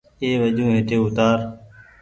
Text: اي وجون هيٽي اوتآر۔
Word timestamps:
اي 0.21 0.29
وجون 0.41 0.69
هيٽي 0.75 0.95
اوتآر۔ 0.99 1.37